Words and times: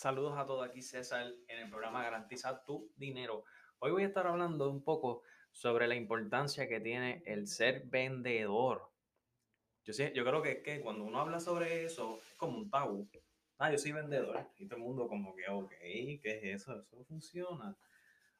Saludos 0.00 0.38
a 0.38 0.46
todos, 0.46 0.66
aquí 0.66 0.80
César 0.80 1.30
en 1.46 1.58
el 1.58 1.68
programa 1.68 2.02
Garantiza 2.02 2.64
tu 2.64 2.90
Dinero. 2.96 3.44
Hoy 3.80 3.90
voy 3.90 4.02
a 4.04 4.06
estar 4.06 4.26
hablando 4.26 4.70
un 4.70 4.82
poco 4.82 5.24
sobre 5.52 5.86
la 5.86 5.94
importancia 5.94 6.66
que 6.66 6.80
tiene 6.80 7.22
el 7.26 7.46
ser 7.46 7.82
vendedor. 7.84 8.90
Yo, 9.84 9.92
sé, 9.92 10.10
yo 10.14 10.24
creo 10.24 10.40
que, 10.40 10.62
que 10.62 10.80
cuando 10.80 11.04
uno 11.04 11.20
habla 11.20 11.38
sobre 11.38 11.84
eso 11.84 12.18
es 12.26 12.34
como 12.38 12.56
un 12.56 12.70
tabú. 12.70 13.10
Ah, 13.58 13.70
yo 13.70 13.76
soy 13.76 13.92
vendedor. 13.92 14.48
Y 14.56 14.64
todo 14.64 14.78
el 14.78 14.84
mundo 14.84 15.06
como 15.06 15.36
que, 15.36 15.46
ok, 15.50 15.68
¿qué 15.68 16.20
es 16.24 16.62
eso? 16.62 16.80
Eso 16.80 17.04
funciona. 17.04 17.76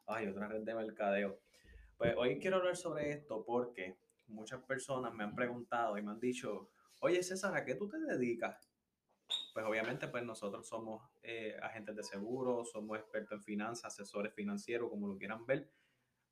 Ay, 0.07 0.29
otra 0.29 0.49
red 0.49 0.63
de 0.63 0.75
mercadeo. 0.75 1.41
Pues 1.99 2.15
hoy 2.17 2.41
quiero 2.41 2.57
hablar 2.57 2.79
sobre 2.79 3.11
esto 3.11 3.45
porque 3.45 3.99
muchas 4.29 4.63
personas 4.63 5.13
me 5.13 5.25
han 5.25 5.35
preguntado 5.35 5.99
y 5.99 6.03
me 6.03 6.13
han 6.13 6.21
dicho, 6.21 6.71
oye 7.01 7.23
César, 7.23 7.55
¿a 7.55 7.67
qué 7.67 7.75
tú 7.75 7.87
te 7.87 7.99
dedicas? 7.99 8.71
Pues 9.53 9.67
obviamente 9.67 10.09
pues 10.09 10.25
nosotros 10.25 10.67
somos 10.67 11.11
eh, 11.23 11.57
agentes 11.63 11.97
de 11.97 12.03
seguro, 12.03 12.65
somos 12.65 12.99
expertos 12.99 13.39
en 13.39 13.43
finanzas, 13.43 13.93
asesores 13.93 14.35
financieros, 14.35 14.91
como 14.91 15.09
lo 15.09 15.17
quieran 15.17 15.47
ver, 15.47 15.71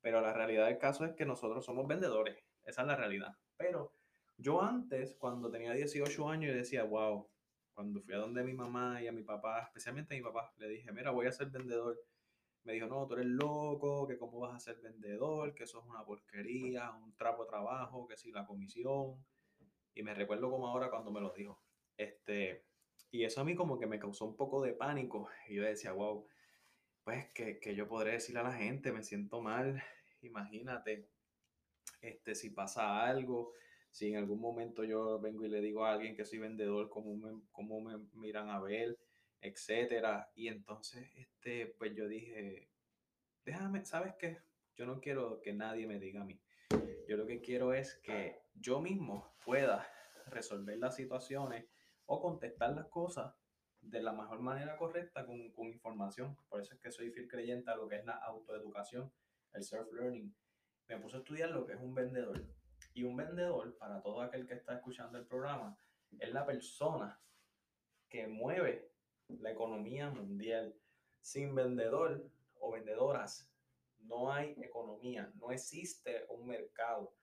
pero 0.01 0.21
la 0.21 0.33
realidad 0.33 0.67
del 0.67 0.77
caso 0.77 1.05
es 1.05 1.13
que 1.13 1.25
nosotros 1.25 1.65
somos 1.65 1.87
vendedores, 1.87 2.43
esa 2.63 2.81
es 2.81 2.87
la 2.87 2.95
realidad. 2.95 3.35
Pero 3.57 3.93
yo 4.37 4.61
antes, 4.61 5.15
cuando 5.15 5.51
tenía 5.51 5.73
18 5.73 6.29
años, 6.29 6.51
yo 6.51 6.57
decía, 6.57 6.83
wow, 6.83 7.29
cuando 7.73 8.01
fui 8.01 8.13
a 8.13 8.17
donde 8.17 8.43
mi 8.43 8.53
mamá 8.53 9.01
y 9.01 9.07
a 9.07 9.11
mi 9.11 9.23
papá, 9.23 9.63
especialmente 9.63 10.13
a 10.13 10.17
mi 10.17 10.23
papá, 10.23 10.53
le 10.57 10.69
dije, 10.69 10.91
mira, 10.91 11.11
voy 11.11 11.27
a 11.27 11.31
ser 11.31 11.49
vendedor. 11.49 11.99
Me 12.63 12.73
dijo, 12.73 12.87
no, 12.87 13.07
tú 13.07 13.15
eres 13.15 13.25
loco, 13.25 14.07
que 14.07 14.17
cómo 14.17 14.39
vas 14.39 14.55
a 14.55 14.59
ser 14.59 14.81
vendedor, 14.81 15.53
que 15.53 15.63
eso 15.63 15.79
es 15.79 15.85
una 15.85 16.05
porquería, 16.05 16.91
un 16.91 17.15
trapo 17.15 17.43
de 17.43 17.49
trabajo, 17.49 18.07
que 18.07 18.17
si 18.17 18.31
la 18.31 18.45
comisión. 18.45 19.25
Y 19.93 20.03
me 20.03 20.13
recuerdo 20.13 20.49
como 20.49 20.67
ahora 20.67 20.89
cuando 20.89 21.11
me 21.11 21.21
lo 21.21 21.31
dijo. 21.31 21.61
Este, 21.97 22.65
y 23.11 23.23
eso 23.23 23.41
a 23.41 23.43
mí 23.43 23.55
como 23.55 23.79
que 23.79 23.87
me 23.87 23.99
causó 23.99 24.25
un 24.25 24.35
poco 24.35 24.61
de 24.61 24.73
pánico. 24.73 25.29
Y 25.47 25.55
yo 25.55 25.63
decía, 25.63 25.93
wow, 25.93 26.27
pues 27.03 27.31
que, 27.33 27.59
que 27.59 27.75
yo 27.75 27.87
podré 27.87 28.11
decirle 28.13 28.41
a 28.41 28.43
la 28.43 28.53
gente, 28.53 28.91
me 28.91 29.03
siento 29.03 29.41
mal, 29.41 29.81
imagínate, 30.21 31.09
este, 32.01 32.35
si 32.35 32.51
pasa 32.51 33.05
algo, 33.05 33.53
si 33.89 34.09
en 34.09 34.17
algún 34.17 34.39
momento 34.39 34.83
yo 34.83 35.19
vengo 35.19 35.45
y 35.45 35.49
le 35.49 35.61
digo 35.61 35.85
a 35.85 35.93
alguien 35.93 36.15
que 36.15 36.25
soy 36.25 36.39
vendedor, 36.39 36.89
cómo 36.89 37.15
me, 37.15 37.41
cómo 37.51 37.81
me 37.81 37.97
miran 38.13 38.49
a 38.49 38.59
ver, 38.59 38.97
etcétera. 39.41 40.31
Y 40.35 40.47
entonces, 40.47 41.09
este, 41.15 41.67
pues 41.77 41.95
yo 41.95 42.07
dije, 42.07 42.69
déjame, 43.43 43.85
¿sabes 43.85 44.13
qué? 44.19 44.37
Yo 44.75 44.85
no 44.85 45.01
quiero 45.01 45.41
que 45.41 45.53
nadie 45.53 45.87
me 45.87 45.99
diga 45.99 46.21
a 46.21 46.25
mí. 46.25 46.39
Yo 47.07 47.17
lo 47.17 47.25
que 47.25 47.41
quiero 47.41 47.73
es 47.73 47.95
que 48.03 48.39
yo 48.53 48.79
mismo 48.79 49.33
pueda 49.43 49.91
resolver 50.27 50.77
las 50.77 50.95
situaciones 50.95 51.65
o 52.11 52.19
contestar 52.19 52.75
las 52.75 52.87
cosas 52.87 53.35
de 53.81 54.01
la 54.01 54.11
mejor 54.11 54.39
manera 54.39 54.75
correcta 54.77 55.27
con, 55.27 55.51
con, 55.51 55.67
información. 55.67 56.35
Por 56.49 56.59
eso 56.59 56.73
es 56.73 56.79
que 56.81 56.91
soy 56.91 57.11
fiel 57.11 57.27
creyente 57.27 57.69
a 57.69 57.75
lo 57.75 57.87
que 57.87 57.97
es 57.97 58.05
la 58.05 58.15
autoeducación, 58.15 59.13
el 59.53 59.63
self-learning. 59.63 60.35
Me 60.87 60.97
puse 60.97 61.17
a 61.17 61.19
estudiar 61.19 61.51
lo 61.51 61.67
que 61.67 61.73
es 61.73 61.79
un 61.79 61.93
vendedor. 61.93 62.43
Y 62.95 63.03
un 63.03 63.15
vendedor, 63.15 63.77
para 63.77 64.01
todo 64.01 64.21
aquel 64.21 64.47
que 64.47 64.55
está 64.55 64.73
escuchando 64.73 65.19
el 65.19 65.27
programa, 65.27 65.77
es 66.17 66.33
la 66.33 66.47
persona 66.47 67.21
que 68.09 68.27
mueve 68.27 68.91
la 69.27 69.51
economía 69.51 70.09
mundial. 70.09 70.75
Sin 71.21 71.53
vendedor 71.53 72.27
o 72.55 72.71
vendedoras, 72.71 73.53
no 73.99 74.33
hay 74.33 74.55
economía, 74.63 75.31
no 75.35 75.51
existe 75.51 76.25
un 76.29 76.47
mercado. 76.47 77.13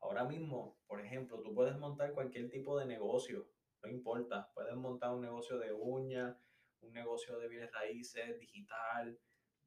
Ahora 0.00 0.24
mismo, 0.24 0.78
por 0.86 1.00
ejemplo, 1.00 1.42
tú 1.42 1.52
puedes 1.52 1.76
montar 1.76 2.12
cualquier 2.12 2.48
tipo 2.50 2.78
de 2.78 2.86
negocio, 2.86 3.48
no 3.82 3.88
importa, 3.90 4.50
puedes 4.54 4.74
montar 4.74 5.12
un 5.12 5.20
negocio 5.20 5.58
de 5.58 5.72
uñas, 5.72 6.36
un 6.80 6.92
negocio 6.92 7.38
de 7.38 7.48
bienes 7.48 7.72
raíces, 7.72 8.38
digital, 8.38 9.18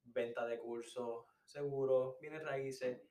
venta 0.04 0.46
de 0.46 0.60
cursos, 0.60 1.26
seguros, 1.44 2.18
bienes 2.20 2.44
raíces. 2.44 3.02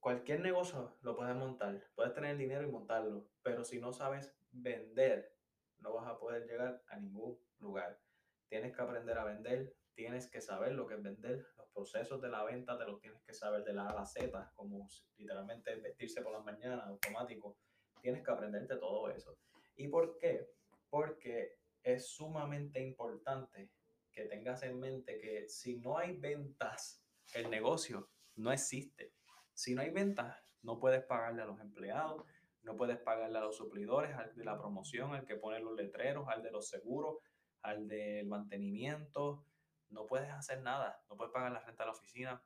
Cualquier 0.00 0.40
negocio 0.40 0.96
lo 1.02 1.16
puedes 1.16 1.34
montar, 1.34 1.84
puedes 1.94 2.14
tener 2.14 2.32
el 2.32 2.38
dinero 2.38 2.62
y 2.62 2.70
montarlo, 2.70 3.28
pero 3.42 3.64
si 3.64 3.80
no 3.80 3.92
sabes 3.92 4.34
vender, 4.50 5.34
no 5.78 5.92
vas 5.92 6.06
a 6.06 6.18
poder 6.18 6.46
llegar 6.46 6.82
a 6.88 6.98
ningún 6.98 7.38
lugar. 7.58 8.00
Tienes 8.48 8.74
que 8.74 8.82
aprender 8.82 9.18
a 9.18 9.24
vender, 9.24 9.74
tienes 9.94 10.30
que 10.30 10.40
saber 10.40 10.72
lo 10.72 10.86
que 10.86 10.94
es 10.94 11.02
vender, 11.02 11.44
los 11.56 11.68
procesos 11.70 12.22
de 12.22 12.28
la 12.28 12.44
venta 12.44 12.78
te 12.78 12.84
los 12.84 13.00
tienes 13.00 13.20
que 13.24 13.34
saber 13.34 13.64
de 13.64 13.74
la 13.74 13.86
A 13.86 13.90
a 13.90 13.94
la 13.94 14.06
Z, 14.06 14.52
como 14.54 14.88
literalmente 15.16 15.74
vestirse 15.76 16.22
por 16.22 16.32
las 16.32 16.44
mañanas, 16.44 16.86
automático. 16.86 17.58
Tienes 18.00 18.24
que 18.24 18.30
aprenderte 18.30 18.76
todo 18.76 19.10
eso. 19.10 19.36
¿Y 19.78 19.86
por 19.86 20.18
qué? 20.18 20.50
Porque 20.90 21.56
es 21.84 22.08
sumamente 22.10 22.80
importante 22.80 23.70
que 24.10 24.24
tengas 24.24 24.64
en 24.64 24.78
mente 24.80 25.20
que 25.20 25.48
si 25.48 25.78
no 25.78 25.96
hay 25.96 26.16
ventas, 26.16 27.04
el 27.32 27.48
negocio 27.48 28.10
no 28.34 28.52
existe. 28.52 29.14
Si 29.54 29.76
no 29.76 29.82
hay 29.82 29.90
ventas, 29.90 30.36
no 30.62 30.80
puedes 30.80 31.04
pagarle 31.04 31.42
a 31.42 31.46
los 31.46 31.60
empleados, 31.60 32.24
no 32.62 32.76
puedes 32.76 32.98
pagarle 32.98 33.38
a 33.38 33.42
los 33.42 33.56
suplidores, 33.56 34.16
al 34.16 34.34
de 34.34 34.44
la 34.44 34.58
promoción, 34.58 35.14
al 35.14 35.24
que 35.24 35.36
pone 35.36 35.60
los 35.60 35.76
letreros, 35.76 36.26
al 36.28 36.42
de 36.42 36.50
los 36.50 36.68
seguros, 36.68 37.18
al 37.62 37.86
del 37.86 38.26
mantenimiento. 38.26 39.46
No 39.90 40.06
puedes 40.06 40.30
hacer 40.30 40.60
nada, 40.60 41.04
no 41.08 41.16
puedes 41.16 41.32
pagar 41.32 41.52
la 41.52 41.60
renta 41.60 41.84
de 41.84 41.86
la 41.86 41.92
oficina. 41.92 42.42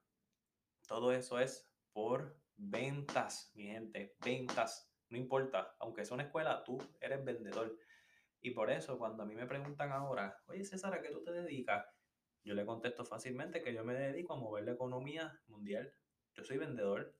Todo 0.87 1.13
eso 1.13 1.39
es 1.39 1.67
por 1.95 2.37
ventas, 2.57 3.51
mi 3.55 3.69
gente, 3.69 4.15
ventas. 4.23 4.92
No 5.13 5.19
importa, 5.19 5.77
aunque 5.79 6.07
sea 6.07 6.15
una 6.15 6.23
escuela, 6.23 6.65
tú 6.65 6.79
eres 6.99 7.23
vendedor. 7.23 7.79
Y 8.41 8.53
por 8.53 8.71
eso, 8.71 8.97
cuando 8.97 9.23
a 9.23 9.27
mí 9.27 9.35
me 9.35 9.45
preguntan 9.45 9.93
ahora, 9.93 10.39
oye 10.47 10.65
César, 10.65 10.95
¿a 10.95 11.03
qué 11.03 11.11
tú 11.11 11.23
te 11.23 11.33
dedicas? 11.33 11.87
Yo 12.43 12.55
le 12.55 12.65
contesto 12.65 13.05
fácilmente 13.05 13.63
que 13.63 13.75
yo 13.75 13.85
me 13.85 13.93
dedico 13.93 14.33
a 14.33 14.39
mover 14.39 14.65
la 14.65 14.73
economía 14.73 15.39
mundial. 15.49 15.95
Yo 16.33 16.43
soy 16.45 16.57
vendedor, 16.57 17.15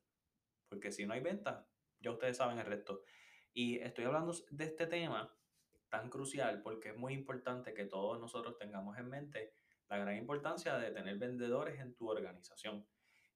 porque 0.69 0.91
si 0.91 1.05
no 1.05 1.13
hay 1.13 1.21
venta, 1.21 1.67
ya 1.99 2.09
ustedes 2.09 2.35
saben 2.35 2.57
el 2.57 2.65
resto. 2.65 3.03
Y 3.53 3.77
estoy 3.77 4.05
hablando 4.05 4.33
de 4.49 4.63
este 4.63 4.87
tema 4.87 5.31
tan 5.89 6.09
crucial 6.09 6.63
porque 6.63 6.89
es 6.89 6.97
muy 6.97 7.13
importante 7.13 7.75
que 7.75 7.85
todos 7.85 8.19
nosotros 8.19 8.57
tengamos 8.57 8.97
en 8.97 9.07
mente 9.07 9.53
la 9.87 9.99
gran 9.99 10.17
importancia 10.17 10.79
de 10.79 10.89
tener 10.89 11.19
vendedores 11.19 11.79
en 11.79 11.93
tu 11.93 12.09
organización. 12.09 12.87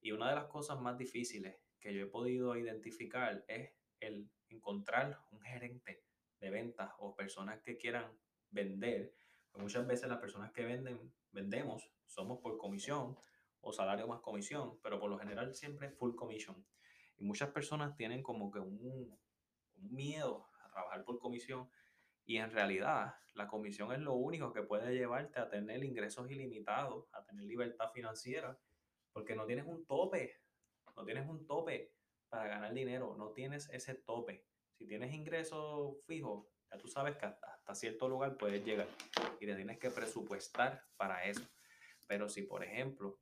Y 0.01 0.13
una 0.13 0.29
de 0.29 0.35
las 0.35 0.47
cosas 0.47 0.81
más 0.81 0.97
difíciles 0.97 1.61
que 1.79 1.93
yo 1.93 2.05
he 2.05 2.09
podido 2.09 2.57
identificar 2.57 3.45
es 3.47 3.71
el 3.99 4.31
encontrar 4.49 5.19
un 5.31 5.41
gerente 5.41 6.03
de 6.39 6.49
ventas 6.49 6.91
o 6.99 7.15
personas 7.15 7.61
que 7.61 7.77
quieran 7.77 8.11
vender. 8.49 9.13
Pues 9.51 9.61
muchas 9.61 9.87
veces 9.87 10.09
las 10.09 10.19
personas 10.19 10.51
que 10.51 10.63
venden, 10.63 11.13
vendemos, 11.31 11.91
somos 12.05 12.39
por 12.39 12.57
comisión 12.57 13.17
o 13.61 13.73
salario 13.73 14.07
más 14.07 14.21
comisión, 14.21 14.79
pero 14.81 14.99
por 14.99 15.09
lo 15.09 15.17
general 15.17 15.53
siempre 15.55 15.91
full 15.91 16.15
commission. 16.15 16.65
Y 17.17 17.23
muchas 17.23 17.49
personas 17.49 17.95
tienen 17.95 18.21
como 18.21 18.51
que 18.51 18.59
un, 18.59 19.17
un 19.75 19.95
miedo 19.95 20.47
a 20.63 20.69
trabajar 20.69 21.03
por 21.03 21.19
comisión 21.19 21.69
y 22.25 22.37
en 22.37 22.51
realidad 22.51 23.15
la 23.33 23.47
comisión 23.47 23.91
es 23.93 23.99
lo 23.99 24.13
único 24.13 24.51
que 24.51 24.63
puede 24.63 24.93
llevarte 24.93 25.39
a 25.39 25.49
tener 25.49 25.83
ingresos 25.83 26.29
ilimitados, 26.29 27.07
a 27.13 27.23
tener 27.23 27.45
libertad 27.45 27.91
financiera, 27.93 28.59
porque 29.13 29.35
no 29.35 29.45
tienes 29.45 29.65
un 29.65 29.85
tope, 29.85 30.41
no 30.95 31.05
tienes 31.05 31.27
un 31.27 31.45
tope 31.45 31.93
para 32.29 32.47
ganar 32.47 32.73
dinero, 32.73 33.15
no 33.17 33.31
tienes 33.31 33.69
ese 33.69 33.95
tope. 33.95 34.45
Si 34.77 34.85
tienes 34.87 35.13
ingresos 35.13 35.97
fijos, 36.05 36.47
ya 36.71 36.77
tú 36.77 36.87
sabes 36.87 37.17
que 37.17 37.25
hasta, 37.25 37.75
cierto 37.75 38.07
lugar 38.07 38.37
puedes 38.37 38.63
llegar 38.63 38.87
y 39.39 39.45
te 39.45 39.55
tienes 39.55 39.79
que 39.79 39.89
presupuestar 39.89 40.83
para 40.95 41.25
eso. 41.25 41.47
Pero 42.07 42.29
si, 42.29 42.43
por 42.43 42.63
ejemplo, 42.63 43.19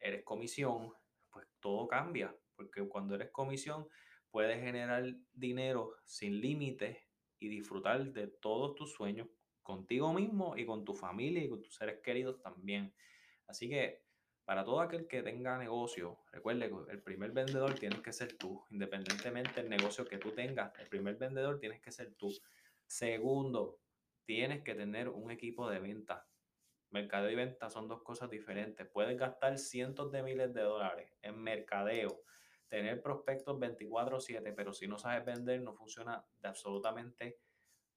eres 0.00 0.24
comisión, 0.24 0.92
pues 1.30 1.46
todo 1.60 1.86
cambia, 1.86 2.34
porque 2.56 2.86
cuando 2.88 3.14
eres 3.14 3.30
comisión 3.30 3.88
puedes 4.30 4.60
generar 4.60 5.04
dinero 5.32 5.94
sin 6.04 6.40
límites 6.40 6.98
y 7.38 7.48
disfrutar 7.48 8.12
de 8.12 8.28
todos 8.28 8.74
tus 8.74 8.92
sueños 8.92 9.28
contigo 9.62 10.12
mismo 10.12 10.56
y 10.56 10.64
con 10.64 10.84
tu 10.84 10.94
familia 10.94 11.44
y 11.44 11.48
con 11.48 11.62
tus 11.62 11.76
seres 11.76 12.00
queridos 12.02 12.40
también. 12.40 12.94
Así 13.46 13.68
que 13.68 14.07
para 14.48 14.64
todo 14.64 14.80
aquel 14.80 15.06
que 15.06 15.22
tenga 15.22 15.58
negocio, 15.58 16.20
recuerde 16.32 16.70
que 16.70 16.92
el 16.92 17.02
primer 17.02 17.32
vendedor 17.32 17.74
tienes 17.74 18.00
que 18.00 18.14
ser 18.14 18.38
tú, 18.38 18.64
independientemente 18.70 19.60
del 19.60 19.68
negocio 19.68 20.06
que 20.06 20.16
tú 20.16 20.30
tengas, 20.30 20.72
el 20.78 20.88
primer 20.88 21.16
vendedor 21.16 21.58
tienes 21.58 21.82
que 21.82 21.92
ser 21.92 22.14
tú. 22.14 22.32
Segundo, 22.86 23.78
tienes 24.24 24.64
que 24.64 24.74
tener 24.74 25.10
un 25.10 25.30
equipo 25.30 25.68
de 25.68 25.80
venta. 25.80 26.26
Mercadeo 26.88 27.30
y 27.30 27.34
venta 27.34 27.68
son 27.68 27.88
dos 27.88 28.02
cosas 28.02 28.30
diferentes. 28.30 28.88
Puedes 28.88 29.18
gastar 29.18 29.58
cientos 29.58 30.10
de 30.12 30.22
miles 30.22 30.54
de 30.54 30.62
dólares 30.62 31.12
en 31.20 31.42
mercadeo, 31.42 32.22
tener 32.68 33.02
prospectos 33.02 33.58
24/7, 33.58 34.54
pero 34.54 34.72
si 34.72 34.88
no 34.88 34.98
sabes 34.98 35.26
vender 35.26 35.60
no 35.60 35.74
funciona 35.74 36.24
de 36.40 36.48
absolutamente 36.48 37.38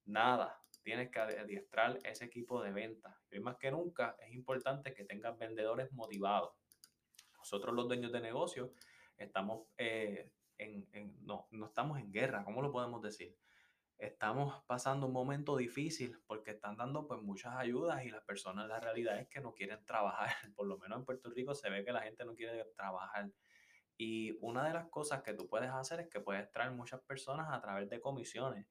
nada 0.04 0.62
tienes 0.82 1.10
que 1.10 1.20
adiestrar 1.20 1.98
ese 2.04 2.24
equipo 2.24 2.62
de 2.62 2.72
venta. 2.72 3.20
Y 3.30 3.40
más 3.40 3.56
que 3.56 3.70
nunca 3.70 4.16
es 4.20 4.32
importante 4.32 4.94
que 4.94 5.04
tengas 5.04 5.38
vendedores 5.38 5.92
motivados. 5.92 6.54
Nosotros 7.38 7.74
los 7.74 7.88
dueños 7.88 8.12
de 8.12 8.20
negocio 8.20 8.72
estamos 9.16 9.66
eh, 9.78 10.30
en, 10.58 10.86
no, 11.24 11.48
no 11.50 11.66
estamos 11.66 11.98
en 11.98 12.12
guerra, 12.12 12.44
¿cómo 12.44 12.62
lo 12.62 12.70
podemos 12.70 13.02
decir? 13.02 13.36
estamos 14.02 14.64
pasando 14.66 15.06
un 15.06 15.12
momento 15.12 15.56
difícil 15.56 16.18
porque 16.26 16.50
están 16.50 16.76
dando 16.76 17.06
pues 17.06 17.22
muchas 17.22 17.54
ayudas 17.54 18.04
y 18.04 18.10
las 18.10 18.24
personas 18.24 18.68
la 18.68 18.80
realidad 18.80 19.18
es 19.18 19.28
que 19.28 19.40
no 19.40 19.54
quieren 19.54 19.84
trabajar. 19.86 20.30
Por 20.54 20.66
lo 20.66 20.78
menos 20.78 20.98
en 20.98 21.04
Puerto 21.04 21.30
Rico 21.30 21.54
se 21.54 21.70
ve 21.70 21.84
que 21.84 21.92
la 21.92 22.02
gente 22.02 22.24
no 22.24 22.34
quiere 22.34 22.64
trabajar. 22.76 23.30
Y 23.96 24.36
una 24.40 24.66
de 24.66 24.74
las 24.74 24.88
cosas 24.88 25.22
que 25.22 25.34
tú 25.34 25.46
puedes 25.46 25.70
hacer 25.70 26.00
es 26.00 26.08
que 26.08 26.20
puedes 26.20 26.50
traer 26.50 26.72
muchas 26.72 27.00
personas 27.02 27.48
a 27.50 27.60
través 27.60 27.88
de 27.88 28.00
comisiones. 28.00 28.66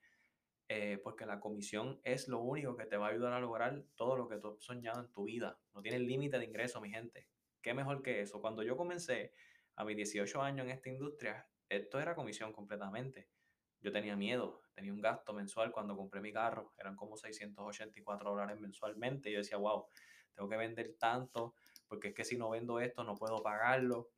Eh, 0.74 1.00
porque 1.04 1.26
la 1.26 1.42
comisión 1.42 2.00
es 2.02 2.30
lo 2.30 2.40
único 2.40 2.78
que 2.78 2.86
te 2.86 2.96
va 2.96 3.08
a 3.08 3.10
ayudar 3.10 3.34
a 3.34 3.42
lograr 3.42 3.84
todo 3.96 4.16
lo 4.16 4.30
que 4.30 4.38
tú 4.38 4.54
has 4.54 4.64
soñado 4.64 5.02
en 5.02 5.12
tu 5.12 5.26
vida. 5.26 5.60
No 5.74 5.82
tienes 5.82 6.00
límite 6.00 6.40
de 6.40 6.46
ingreso, 6.46 6.80
mi 6.80 6.90
gente. 6.90 7.28
¿Qué 7.62 7.74
mejor 7.74 8.02
que 8.02 8.22
eso? 8.22 8.40
Cuando 8.40 8.64
yo 8.64 8.78
comencé 8.78 9.34
a 9.76 9.84
mis 9.84 9.98
18 9.98 10.42
años 10.42 10.64
en 10.66 10.72
esta 10.72 10.88
industria, 10.88 11.46
esto 11.68 12.00
era 12.00 12.16
comisión 12.16 12.54
completamente. 12.54 13.28
Yo 13.82 13.92
tenía 13.92 14.16
miedo, 14.16 14.62
tenía 14.74 14.94
un 14.94 15.02
gasto 15.02 15.34
mensual 15.34 15.74
cuando 15.74 15.98
compré 15.98 16.22
mi 16.22 16.32
carro, 16.32 16.74
eran 16.78 16.96
como 16.96 17.18
684 17.18 18.30
dólares 18.30 18.58
mensualmente. 18.58 19.30
Yo 19.30 19.40
decía, 19.40 19.58
wow, 19.58 19.88
tengo 20.34 20.48
que 20.48 20.56
vender 20.56 20.96
tanto, 20.98 21.54
porque 21.90 22.08
es 22.08 22.14
que 22.14 22.24
si 22.24 22.38
no 22.38 22.50
vendo 22.50 22.80
esto 22.80 23.04
no 23.04 23.16
puedo 23.16 23.44
pagarlo. 23.44 24.12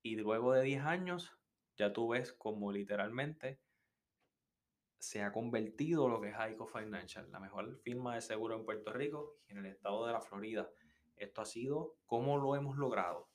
Y 0.00 0.16
luego 0.16 0.54
de 0.54 0.62
10 0.62 0.84
años, 0.84 1.38
ya 1.76 1.92
tú 1.92 2.08
ves 2.08 2.32
como 2.32 2.72
literalmente 2.72 3.60
se 4.98 5.22
ha 5.22 5.32
convertido 5.32 6.08
lo 6.08 6.20
que 6.20 6.30
es 6.30 6.36
Aico 6.36 6.66
Financial, 6.66 7.30
la 7.30 7.40
mejor 7.40 7.76
firma 7.78 8.14
de 8.14 8.20
seguro 8.20 8.56
en 8.56 8.64
Puerto 8.64 8.92
Rico 8.92 9.36
y 9.48 9.52
en 9.52 9.58
el 9.58 9.66
estado 9.66 10.06
de 10.06 10.12
la 10.12 10.20
Florida. 10.20 10.68
Esto 11.16 11.40
ha 11.40 11.44
sido 11.44 11.96
cómo 12.06 12.38
lo 12.38 12.56
hemos 12.56 12.76
logrado. 12.76 13.28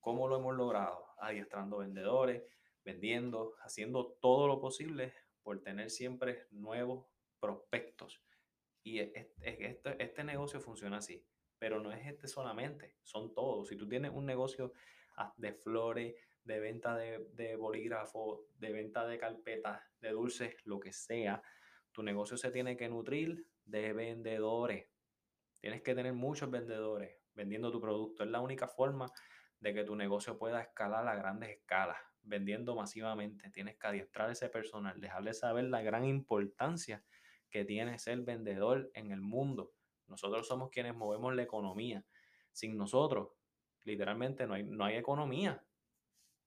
¿Cómo 0.00 0.28
lo 0.28 0.36
hemos 0.36 0.54
logrado? 0.54 1.06
Adiestrando 1.18 1.78
vendedores, 1.78 2.44
vendiendo, 2.84 3.54
haciendo 3.60 4.16
todo 4.20 4.46
lo 4.46 4.60
posible 4.60 5.12
por 5.42 5.60
tener 5.60 5.90
siempre 5.90 6.46
nuevos 6.50 7.06
prospectos. 7.40 8.22
Y 8.82 9.00
este, 9.00 9.80
este 9.98 10.24
negocio 10.24 10.60
funciona 10.60 10.98
así, 10.98 11.24
pero 11.58 11.80
no 11.80 11.90
es 11.90 12.06
este 12.06 12.28
solamente, 12.28 12.94
son 13.02 13.34
todos. 13.34 13.68
Si 13.68 13.76
tú 13.76 13.88
tienes 13.88 14.12
un 14.12 14.26
negocio 14.26 14.72
ah, 15.16 15.34
de 15.36 15.52
flores, 15.52 16.14
de 16.46 16.60
venta 16.60 16.96
de, 16.96 17.26
de 17.34 17.56
bolígrafo, 17.56 18.46
de 18.58 18.72
venta 18.72 19.04
de 19.06 19.18
carpetas, 19.18 19.82
de 20.00 20.10
dulces, 20.10 20.54
lo 20.64 20.78
que 20.78 20.92
sea, 20.92 21.42
tu 21.90 22.02
negocio 22.02 22.36
se 22.36 22.50
tiene 22.50 22.76
que 22.76 22.88
nutrir 22.88 23.46
de 23.64 23.92
vendedores. 23.92 24.86
Tienes 25.60 25.82
que 25.82 25.94
tener 25.94 26.12
muchos 26.12 26.48
vendedores 26.50 27.18
vendiendo 27.34 27.72
tu 27.72 27.80
producto. 27.80 28.22
Es 28.22 28.30
la 28.30 28.40
única 28.40 28.68
forma 28.68 29.10
de 29.58 29.74
que 29.74 29.82
tu 29.82 29.96
negocio 29.96 30.38
pueda 30.38 30.60
escalar 30.60 31.08
a 31.08 31.16
grandes 31.16 31.50
escalas, 31.50 31.96
vendiendo 32.22 32.76
masivamente. 32.76 33.50
Tienes 33.50 33.76
que 33.76 33.86
adiestrar 33.88 34.30
ese 34.30 34.48
personal, 34.48 35.00
dejarle 35.00 35.34
saber 35.34 35.64
la 35.64 35.82
gran 35.82 36.04
importancia 36.04 37.02
que 37.50 37.64
tiene 37.64 37.98
ser 37.98 38.20
vendedor 38.20 38.90
en 38.94 39.10
el 39.10 39.20
mundo. 39.20 39.72
Nosotros 40.06 40.46
somos 40.46 40.70
quienes 40.70 40.94
movemos 40.94 41.34
la 41.34 41.42
economía. 41.42 42.04
Sin 42.52 42.76
nosotros, 42.76 43.30
literalmente 43.82 44.46
no 44.46 44.54
hay, 44.54 44.62
no 44.62 44.84
hay 44.84 44.96
economía 44.96 45.65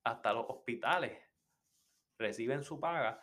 hasta 0.04 0.34
los 0.34 0.46
hospitales 0.48 1.20
reciben 2.18 2.64
su 2.64 2.80
paga 2.80 3.22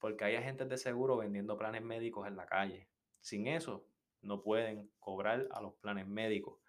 porque 0.00 0.24
hay 0.24 0.36
agentes 0.36 0.68
de 0.68 0.78
seguro 0.78 1.16
vendiendo 1.16 1.56
planes 1.56 1.82
médicos 1.82 2.26
en 2.26 2.36
la 2.36 2.46
calle. 2.46 2.88
Sin 3.20 3.46
eso, 3.46 3.86
no 4.22 4.42
pueden 4.42 4.90
cobrar 5.00 5.48
a 5.50 5.60
los 5.60 5.74
planes 5.74 6.06
médicos. 6.06 6.60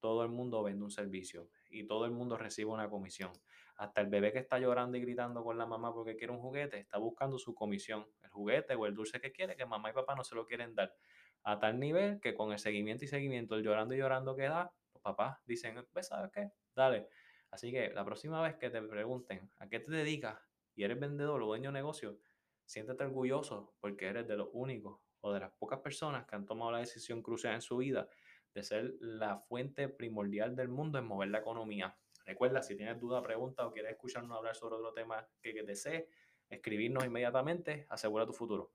Todo 0.00 0.22
el 0.22 0.30
mundo 0.30 0.62
vende 0.62 0.84
un 0.84 0.90
servicio 0.90 1.50
y 1.68 1.86
todo 1.86 2.06
el 2.06 2.10
mundo 2.10 2.36
recibe 2.36 2.70
una 2.70 2.88
comisión. 2.88 3.32
Hasta 3.76 4.00
el 4.00 4.08
bebé 4.08 4.32
que 4.32 4.38
está 4.38 4.58
llorando 4.58 4.96
y 4.96 5.00
gritando 5.00 5.42
con 5.44 5.56
la 5.58 5.66
mamá 5.66 5.92
porque 5.92 6.16
quiere 6.16 6.32
un 6.32 6.40
juguete 6.40 6.78
está 6.78 6.98
buscando 6.98 7.38
su 7.38 7.54
comisión, 7.54 8.06
el 8.22 8.30
juguete 8.30 8.74
o 8.74 8.86
el 8.86 8.94
dulce 8.94 9.20
que 9.20 9.32
quiere, 9.32 9.56
que 9.56 9.66
mamá 9.66 9.90
y 9.90 9.92
papá 9.92 10.14
no 10.14 10.24
se 10.24 10.34
lo 10.34 10.46
quieren 10.46 10.74
dar. 10.74 10.94
A 11.42 11.58
tal 11.58 11.78
nivel 11.78 12.20
que 12.20 12.34
con 12.34 12.52
el 12.52 12.58
seguimiento 12.58 13.04
y 13.04 13.08
seguimiento, 13.08 13.54
el 13.54 13.62
llorando 13.62 13.94
y 13.94 13.98
llorando 13.98 14.36
que 14.36 14.42
da, 14.42 14.72
los 14.92 15.02
papás 15.02 15.38
dicen, 15.46 15.82
¿sabes 16.02 16.30
qué? 16.32 16.50
Dale, 16.74 17.08
Así 17.50 17.72
que 17.72 17.90
la 17.90 18.04
próxima 18.04 18.40
vez 18.42 18.56
que 18.56 18.70
te 18.70 18.80
pregunten 18.82 19.50
a 19.58 19.68
qué 19.68 19.80
te 19.80 19.90
dedicas 19.90 20.40
y 20.74 20.84
eres 20.84 21.00
vendedor 21.00 21.42
o 21.42 21.46
dueño 21.46 21.70
de 21.70 21.74
negocio, 21.74 22.18
siéntete 22.64 23.04
orgulloso 23.04 23.74
porque 23.80 24.06
eres 24.06 24.28
de 24.28 24.36
los 24.36 24.48
únicos 24.52 25.00
o 25.20 25.32
de 25.32 25.40
las 25.40 25.52
pocas 25.52 25.80
personas 25.80 26.26
que 26.26 26.36
han 26.36 26.46
tomado 26.46 26.72
la 26.72 26.78
decisión 26.78 27.22
crucial 27.22 27.54
en 27.54 27.60
su 27.60 27.76
vida 27.78 28.08
de 28.54 28.62
ser 28.62 28.94
la 29.00 29.38
fuente 29.38 29.88
primordial 29.88 30.56
del 30.56 30.68
mundo 30.68 30.98
en 30.98 31.04
mover 31.04 31.28
la 31.28 31.38
economía. 31.38 31.96
Recuerda, 32.24 32.62
si 32.62 32.76
tienes 32.76 32.98
duda, 32.98 33.22
pregunta 33.22 33.66
o 33.66 33.72
quieres 33.72 33.92
escucharnos 33.92 34.36
hablar 34.36 34.54
sobre 34.54 34.76
otro 34.76 34.92
tema 34.92 35.28
que, 35.42 35.52
que 35.52 35.62
desees, 35.62 36.04
escribirnos 36.48 37.04
inmediatamente, 37.04 37.86
asegura 37.88 38.26
tu 38.26 38.32
futuro. 38.32 38.72